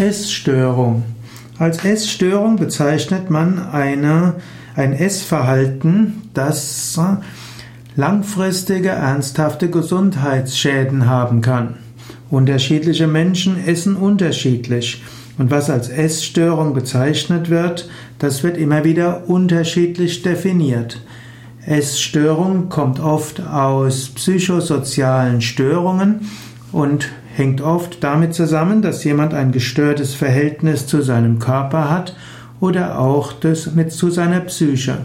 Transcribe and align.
Essstörung. 0.00 1.04
Als 1.58 1.84
Essstörung 1.84 2.56
bezeichnet 2.56 3.28
man 3.28 3.58
eine, 3.58 4.36
ein 4.74 4.94
Essverhalten, 4.94 6.22
das 6.32 6.98
langfristige, 7.96 8.88
ernsthafte 8.88 9.68
Gesundheitsschäden 9.68 11.06
haben 11.06 11.42
kann. 11.42 11.74
Unterschiedliche 12.30 13.06
Menschen 13.06 13.62
essen 13.66 13.96
unterschiedlich. 13.96 15.02
Und 15.36 15.50
was 15.50 15.68
als 15.68 15.90
Essstörung 15.90 16.72
bezeichnet 16.72 17.50
wird, 17.50 17.88
das 18.18 18.42
wird 18.42 18.56
immer 18.56 18.84
wieder 18.84 19.28
unterschiedlich 19.28 20.22
definiert. 20.22 21.02
Essstörung 21.66 22.70
kommt 22.70 23.00
oft 23.00 23.42
aus 23.46 24.08
psychosozialen 24.08 25.42
Störungen 25.42 26.20
und 26.72 27.08
hängt 27.40 27.62
oft 27.62 28.04
damit 28.04 28.34
zusammen, 28.34 28.82
dass 28.82 29.02
jemand 29.02 29.32
ein 29.32 29.50
gestörtes 29.50 30.14
Verhältnis 30.14 30.86
zu 30.86 31.00
seinem 31.00 31.38
Körper 31.38 31.90
hat 31.90 32.14
oder 32.60 32.98
auch 32.98 33.32
das 33.32 33.74
mit 33.74 33.92
zu 33.92 34.10
seiner 34.10 34.40
Psyche. 34.40 34.98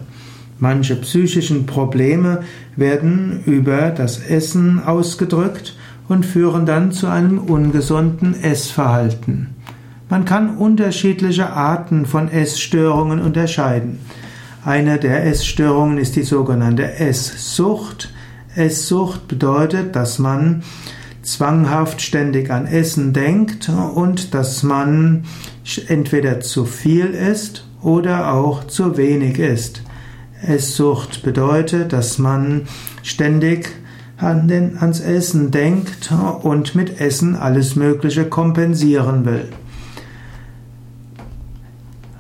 Manche 0.59 0.98
psychischen 0.98 1.66
Probleme 1.66 2.41
werden 2.76 3.41
über 3.45 3.90
das 3.90 4.20
Essen 4.20 4.84
ausgedrückt 4.84 5.77
und 6.09 6.26
führen 6.26 6.66
dann 6.66 6.91
zu 6.91 7.07
einem 7.07 7.40
ungesunden 7.40 8.35
Essverhalten. 8.43 9.55
Man 10.09 10.26
kann 10.26 10.57
unterschiedliche 10.57 11.52
Arten 11.52 12.05
von 12.05 12.29
Essstörungen 12.29 13.21
unterscheiden. 13.21 13.99
Eine 14.65 14.99
der 14.99 15.26
Essstörungen 15.26 15.98
ist 15.98 16.17
die 16.17 16.23
sogenannte 16.23 16.99
Esssucht. 16.99 18.13
Esssucht 18.55 19.29
bedeutet, 19.29 19.95
dass 19.95 20.20
man 20.20 20.63
zwanghaft 21.25 22.02
ständig 22.02 22.52
an 22.52 22.67
Essen 22.67 23.13
denkt 23.13 23.70
und 23.70 24.34
dass 24.34 24.63
man 24.63 25.25
entweder 25.88 26.39
zu 26.39 26.65
viel 26.65 27.07
isst 27.07 27.65
oder 27.81 28.34
auch 28.34 28.65
zu 28.65 28.98
wenig 28.98 29.40
isst. 29.40 29.82
Esssucht 30.41 31.23
bedeutet, 31.23 31.93
dass 31.93 32.17
man 32.17 32.67
ständig 33.04 33.70
an 34.17 34.48
den, 34.48 34.77
ans 34.77 34.99
Essen 34.99 35.51
denkt 35.51 36.13
und 36.41 36.76
mit 36.76 37.01
Essen 37.01 37.35
alles 37.35 37.76
Mögliche 37.76 38.26
kompensieren 38.26 39.26
will. 39.26 39.49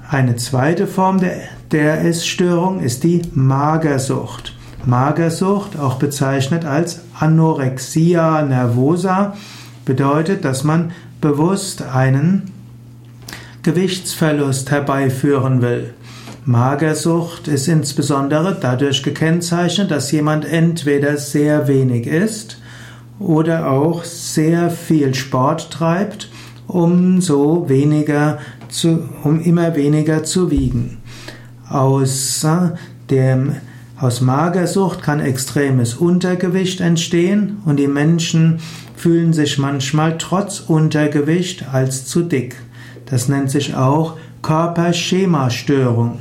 Eine 0.09 0.35
zweite 0.35 0.87
Form 0.87 1.19
der, 1.19 1.35
der 1.71 2.03
Essstörung 2.05 2.79
ist 2.79 3.03
die 3.03 3.21
Magersucht. 3.33 4.54
Magersucht, 4.85 5.79
auch 5.79 5.95
bezeichnet 5.95 6.65
als 6.65 7.01
Anorexia 7.19 8.43
nervosa, 8.43 9.35
bedeutet, 9.85 10.45
dass 10.45 10.63
man 10.63 10.91
bewusst 11.21 11.81
einen 11.81 12.51
Gewichtsverlust 13.63 14.69
herbeiführen 14.71 15.61
will. 15.61 15.93
Magersucht 16.45 17.47
ist 17.47 17.67
insbesondere 17.67 18.55
dadurch 18.59 19.01
gekennzeichnet, 19.01 19.89
dass 19.89 20.11
jemand 20.11 20.45
entweder 20.45 21.17
sehr 21.17 21.67
wenig 21.67 22.05
isst 22.05 22.59
oder 23.17 23.71
auch 23.71 24.03
sehr 24.03 24.69
viel 24.69 25.15
Sport 25.15 25.71
treibt, 25.71 26.29
um 26.67 27.21
so 27.21 27.67
weniger 27.67 28.37
zu, 28.69 29.09
um 29.23 29.41
immer 29.41 29.75
weniger 29.75 30.23
zu 30.23 30.51
wiegen. 30.51 30.97
Aus 31.67 32.45
dem 33.09 33.55
aus 33.99 34.19
Magersucht 34.19 35.01
kann 35.01 35.21
extremes 35.21 35.93
Untergewicht 35.93 36.81
entstehen 36.81 37.61
und 37.63 37.77
die 37.77 37.87
Menschen 37.87 38.59
fühlen 38.95 39.31
sich 39.31 39.57
manchmal 39.57 40.17
trotz 40.17 40.59
Untergewicht 40.59 41.65
als 41.71 42.05
zu 42.05 42.23
dick. 42.23 42.57
Das 43.05 43.29
nennt 43.29 43.49
sich 43.49 43.75
auch 43.75 44.17
Körperschemastörung. 44.41 46.19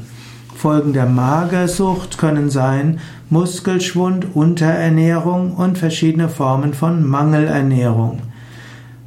Folgen 0.55 0.93
der 0.93 1.07
Magersucht 1.07 2.17
können 2.17 2.49
sein 2.49 3.01
Muskelschwund, 3.29 4.29
Unterernährung 4.35 5.53
und 5.53 5.77
verschiedene 5.77 6.29
Formen 6.29 6.75
von 6.75 7.05
Mangelernährung. 7.07 8.23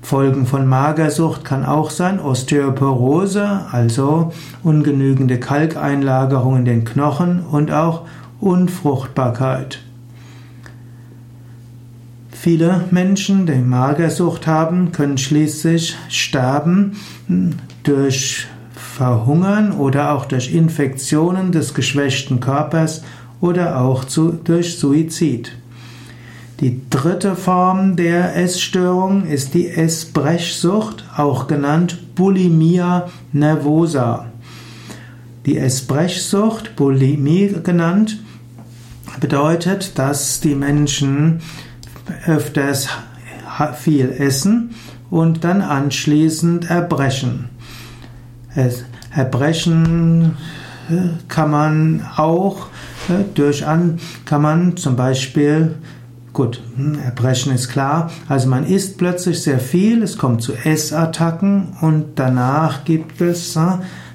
Folgen 0.01 0.45
von 0.45 0.67
Magersucht 0.67 1.45
kann 1.45 1.65
auch 1.65 1.89
sein 1.89 2.19
Osteoporose, 2.19 3.61
also 3.71 4.33
ungenügende 4.63 5.39
Kalkeinlagerung 5.39 6.57
in 6.57 6.65
den 6.65 6.85
Knochen 6.85 7.41
und 7.41 7.71
auch 7.71 8.03
Unfruchtbarkeit. 8.39 9.79
Viele 12.31 12.85
Menschen, 12.91 13.47
die 13.47 13.55
Magersucht 13.55 14.45
haben, 14.45 14.91
können 14.91 15.17
schließlich 15.17 15.97
sterben 16.07 16.97
durch 17.83 18.45
Verhungern 18.73 19.71
oder 19.71 20.13
auch 20.13 20.25
durch 20.25 20.53
Infektionen 20.53 21.51
des 21.51 21.73
geschwächten 21.73 22.39
Körpers 22.39 23.03
oder 23.41 23.81
auch 23.81 24.05
zu, 24.05 24.31
durch 24.31 24.77
Suizid. 24.77 25.51
Die 26.59 26.81
dritte 26.89 27.35
Form 27.35 27.95
der 27.95 28.35
Essstörung 28.35 29.25
ist 29.25 29.53
die 29.53 29.67
Essbrechsucht, 29.69 31.05
auch 31.15 31.47
genannt 31.47 32.15
Bulimia 32.15 33.09
nervosa. 33.31 34.27
Die 35.45 35.57
Essbrechsucht, 35.57 36.75
Bulimie 36.75 37.55
genannt, 37.63 38.19
bedeutet, 39.19 39.97
dass 39.97 40.39
die 40.39 40.55
Menschen 40.55 41.41
öfters 42.25 42.89
viel 43.75 44.11
essen 44.11 44.75
und 45.09 45.43
dann 45.43 45.61
anschließend 45.61 46.69
erbrechen. 46.69 47.49
Erbrechen 49.11 50.37
äh, 50.89 51.09
kann 51.27 51.51
man 51.51 52.05
auch 52.15 52.67
äh, 53.09 53.23
durch 53.35 53.65
an, 53.65 53.99
kann 54.25 54.41
man 54.41 54.77
zum 54.77 54.95
Beispiel 54.95 55.75
Gut, 56.37 56.61
hm, 56.75 56.99
Erbrechen 57.03 57.51
ist 57.51 57.69
klar. 57.69 58.11
Also 58.27 58.47
man 58.47 58.63
isst 58.63 58.99
plötzlich 58.99 59.41
sehr 59.41 59.57
viel, 59.59 60.03
es 60.03 60.19
kommt 60.19 60.43
zu 60.43 60.53
Essattacken 60.53 61.75
und 61.81 62.19
danach 62.19 62.85
gibt 62.85 63.21
es 63.21 63.55
äh, 63.55 63.61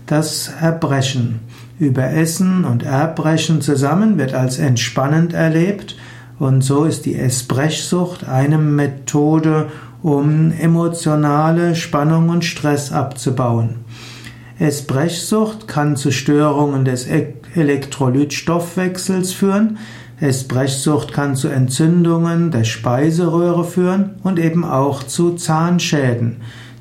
das 0.06 0.52
Erbrechen. 0.60 1.40
Überessen 1.82 2.64
und 2.64 2.84
Erbrechen 2.84 3.60
zusammen 3.60 4.16
wird 4.16 4.34
als 4.34 4.60
entspannend 4.60 5.32
erlebt 5.32 5.96
und 6.38 6.62
so 6.62 6.84
ist 6.84 7.06
die 7.06 7.16
Essbrechsucht 7.16 8.28
eine 8.28 8.56
Methode, 8.56 9.66
um 10.00 10.52
emotionale 10.52 11.74
Spannung 11.74 12.28
und 12.28 12.44
Stress 12.44 12.92
abzubauen. 12.92 13.80
Essbrechsucht 14.60 15.66
kann 15.66 15.96
zu 15.96 16.12
Störungen 16.12 16.84
des 16.84 17.08
e- 17.08 17.34
Elektrolytstoffwechsels 17.54 19.32
führen, 19.32 19.78
Essbrechsucht 20.20 21.12
kann 21.12 21.34
zu 21.34 21.48
Entzündungen 21.48 22.52
der 22.52 22.62
Speiseröhre 22.62 23.64
führen 23.64 24.10
und 24.22 24.38
eben 24.38 24.64
auch 24.64 25.02
zu 25.02 25.32
Zahnschäden. 25.32 26.36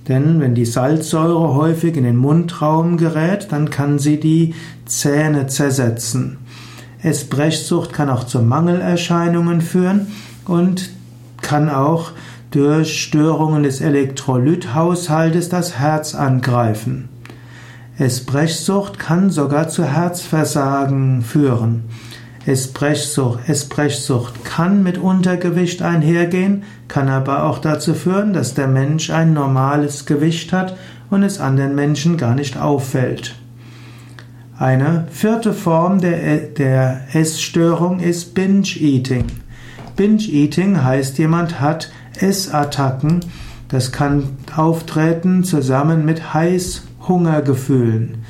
Denn 0.07 0.39
wenn 0.39 0.55
die 0.55 0.65
Salzsäure 0.65 1.53
häufig 1.53 1.95
in 1.95 2.03
den 2.03 2.17
Mundraum 2.17 2.97
gerät, 2.97 3.47
dann 3.51 3.69
kann 3.69 3.99
sie 3.99 4.19
die 4.19 4.55
Zähne 4.85 5.47
zersetzen. 5.47 6.37
Essbrechsucht 7.03 7.93
kann 7.93 8.09
auch 8.09 8.25
zu 8.25 8.41
Mangelerscheinungen 8.41 9.61
führen 9.61 10.07
und 10.45 10.89
kann 11.41 11.69
auch 11.69 12.11
durch 12.51 13.01
Störungen 13.01 13.63
des 13.63 13.81
Elektrolythaushaltes 13.81 15.49
das 15.49 15.79
Herz 15.79 16.15
angreifen. 16.15 17.09
Essbrechsucht 17.97 18.99
kann 18.99 19.29
sogar 19.29 19.69
zu 19.69 19.85
Herzversagen 19.85 21.21
führen. 21.21 21.83
Esbrechsucht, 22.45 23.47
Esbrechsucht 23.47 24.43
kann 24.43 24.81
mit 24.81 24.97
Untergewicht 24.97 25.81
einhergehen, 25.81 26.63
kann 26.87 27.07
aber 27.07 27.43
auch 27.43 27.59
dazu 27.59 27.93
führen, 27.93 28.33
dass 28.33 28.55
der 28.55 28.67
Mensch 28.67 29.11
ein 29.11 29.33
normales 29.33 30.05
Gewicht 30.05 30.51
hat 30.51 30.75
und 31.11 31.23
es 31.23 31.39
anderen 31.39 31.75
Menschen 31.75 32.17
gar 32.17 32.33
nicht 32.33 32.57
auffällt. 32.57 33.35
Eine 34.57 35.07
vierte 35.11 35.53
Form 35.53 36.01
der, 36.01 36.37
der 36.37 37.01
Essstörung 37.13 37.99
ist 37.99 38.33
Binge-Eating. 38.33 39.25
Binge-Eating 39.95 40.83
heißt, 40.83 41.17
jemand 41.17 41.59
hat 41.59 41.91
Essattacken. 42.19 43.21
Das 43.69 43.91
kann 43.91 44.37
auftreten 44.55 45.43
zusammen 45.43 46.05
mit 46.05 46.33
Heißhungergefühlen. 46.33 48.23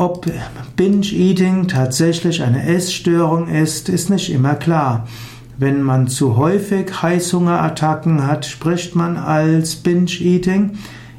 Ob 0.00 0.24
Binge-Eating 0.76 1.68
tatsächlich 1.68 2.42
eine 2.42 2.66
Essstörung 2.66 3.48
ist, 3.48 3.90
ist 3.90 4.08
nicht 4.08 4.32
immer 4.32 4.54
klar. 4.54 5.06
Wenn 5.58 5.82
man 5.82 6.08
zu 6.08 6.38
häufig 6.38 7.02
Heißhungerattacken 7.02 8.26
hat, 8.26 8.46
spricht 8.46 8.96
man 8.96 9.18
als 9.18 9.76
Binge-Eating. 9.76 10.78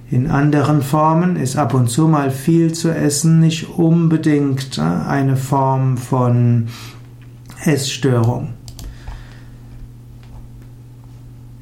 In 0.09 0.31
anderen 0.31 0.81
Formen 0.81 1.35
ist 1.35 1.57
ab 1.57 1.75
und 1.75 1.91
zu 1.91 2.07
mal 2.07 2.31
viel 2.31 2.73
zu 2.73 2.89
essen 2.89 3.39
nicht 3.39 3.69
unbedingt 3.77 4.79
eine 4.79 5.37
Form 5.37 5.95
von 5.97 6.65
Essstörung. 7.63 8.55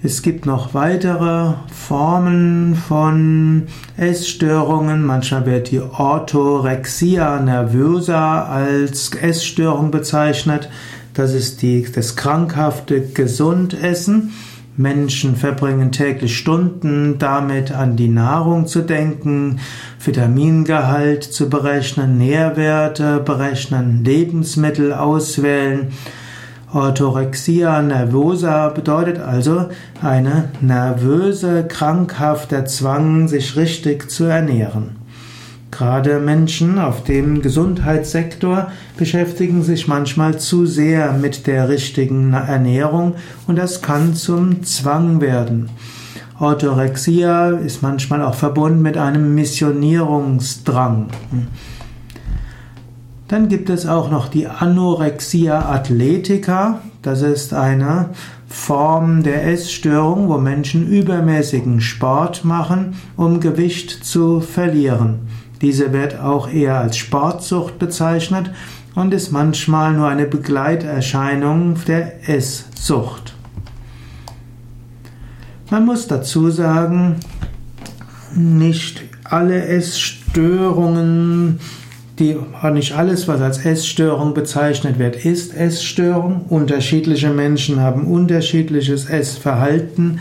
Es 0.02 0.22
gibt 0.22 0.46
noch 0.46 0.74
weitere 0.74 1.56
Formen 1.74 2.74
von 2.76 3.64
Essstörungen. 3.98 5.04
Manchmal 5.04 5.46
wird 5.46 5.72
die 5.72 5.82
Orthorexia 5.82 7.42
nervosa 7.42 8.46
als 8.46 9.14
Essstörung 9.14 9.92
bezeichnet. 9.92 10.70
Das 11.14 11.34
ist 11.34 11.62
die, 11.62 11.86
das 11.94 12.16
krankhafte 12.16 13.02
Gesundessen. 13.02 14.32
Menschen 14.78 15.36
verbringen 15.36 15.92
täglich 15.92 16.38
Stunden 16.38 17.20
damit, 17.20 17.74
an 17.74 17.98
die 17.98 18.08
Nahrung 18.08 18.68
zu 18.68 18.84
denken, 18.84 19.60
Vitamingehalt 20.00 21.26
zu 21.26 21.50
berechnen, 21.50 22.18
Nährwerte 22.18 23.20
berechnen, 23.20 24.06
Lebensmittel 24.06 24.94
auswählen. 24.94 25.92
Orthorexia 26.72 27.82
nervosa 27.82 28.70
bedeutet 28.70 29.20
also 29.20 29.70
eine 30.04 30.50
nervöse, 30.62 31.66
krankhafter 31.68 32.66
Zwang, 32.66 33.28
sich 33.28 33.56
richtig 33.56 34.12
zu 34.12 34.26
ernähren. 34.26 34.98
Gerade 35.72 36.20
Menschen 36.20 36.78
auf 36.78 37.04
dem 37.04 37.42
Gesundheitssektor 37.42 38.72
beschäftigen 38.98 39.64
sich 39.64 39.88
manchmal 39.88 40.38
zu 40.38 40.66
sehr 40.66 41.14
mit 41.14 41.48
der 41.48 41.70
richtigen 41.70 42.34
Ernährung 42.34 43.16
und 43.48 43.56
das 43.56 43.82
kann 43.82 44.14
zum 44.14 44.64
Zwang 44.64 45.22
werden. 45.22 45.70
Orthorexia 46.40 47.50
ist 47.50 47.82
manchmal 47.82 48.22
auch 48.22 48.36
verbunden 48.36 48.82
mit 48.82 48.98
einem 48.98 49.36
Missionierungsdrang. 49.36 51.08
Dann 53.30 53.48
gibt 53.48 53.70
es 53.70 53.86
auch 53.86 54.10
noch 54.10 54.28
die 54.28 54.48
Anorexia 54.48 55.70
athletica. 55.70 56.82
Das 57.04 57.22
ist 57.22 57.54
eine 57.54 58.10
Form 58.48 59.22
der 59.22 59.46
Essstörung, 59.46 60.30
wo 60.30 60.40
Menschen 60.40 60.88
übermäßigen 60.88 61.80
Sport 61.80 62.44
machen, 62.44 62.96
um 63.16 63.40
Gewicht 63.40 64.04
zu 64.04 64.42
verlieren. 64.42 65.20
Diese 65.62 65.94
wird 65.94 66.20
auch 66.20 66.52
eher 66.52 66.80
als 66.80 66.98
Sportsucht 66.98 67.78
bezeichnet 67.78 68.50
und 68.96 69.14
ist 69.14 69.32
manchmal 69.32 69.94
nur 69.94 70.08
eine 70.08 70.26
Begleiterscheinung 70.26 71.78
der 71.88 72.28
Esssucht. 72.28 73.36
Man 75.70 75.86
muss 75.86 76.08
dazu 76.08 76.50
sagen, 76.50 77.18
nicht 78.34 79.04
alle 79.24 79.66
Essstörungen, 79.66 81.60
die, 82.20 82.38
nicht 82.74 82.94
alles, 82.94 83.28
was 83.28 83.42
als 83.42 83.66
Essstörung 83.66 84.34
bezeichnet 84.34 85.00
wird, 85.00 85.26
ist 85.26 85.56
Essstörung. 85.56 86.46
Unterschiedliche 86.50 87.30
Menschen 87.30 87.80
haben 87.80 88.06
unterschiedliches 88.06 89.10
Essverhalten, 89.10 90.20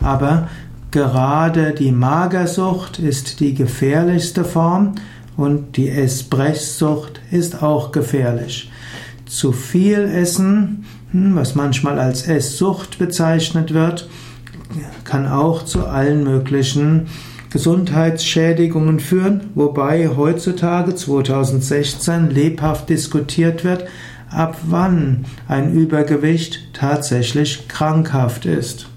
aber 0.00 0.48
Gerade 0.94 1.72
die 1.72 1.90
Magersucht 1.90 3.00
ist 3.00 3.40
die 3.40 3.52
gefährlichste 3.52 4.44
Form 4.44 4.94
und 5.36 5.76
die 5.76 5.88
Essbrechsucht 5.88 7.20
ist 7.32 7.64
auch 7.64 7.90
gefährlich. 7.90 8.70
Zu 9.26 9.50
viel 9.50 10.04
Essen, 10.04 10.84
hm, 11.10 11.34
was 11.34 11.56
manchmal 11.56 11.98
als 11.98 12.28
Esssucht 12.28 13.00
bezeichnet 13.00 13.74
wird, 13.74 14.08
kann 15.02 15.26
auch 15.26 15.64
zu 15.64 15.84
allen 15.84 16.22
möglichen 16.22 17.08
Gesundheitsschädigungen 17.54 18.98
führen, 18.98 19.52
wobei 19.54 20.08
heutzutage 20.08 20.96
2016 20.96 22.30
lebhaft 22.30 22.88
diskutiert 22.88 23.62
wird, 23.62 23.84
ab 24.28 24.56
wann 24.66 25.24
ein 25.46 25.72
Übergewicht 25.72 26.58
tatsächlich 26.72 27.68
krankhaft 27.68 28.44
ist. 28.44 28.88